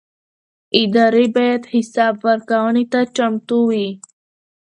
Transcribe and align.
ادارې 0.81 1.25
باید 1.35 1.61
حساب 1.73 2.15
ورکونې 2.27 2.83
ته 2.91 2.99
چمتو 3.15 3.57
وي 3.69 3.87